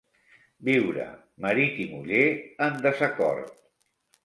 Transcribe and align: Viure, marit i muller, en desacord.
Viure, 0.69 1.05
marit 1.45 1.77
i 1.85 1.87
muller, 1.93 2.25
en 2.69 2.83
desacord. 2.89 3.57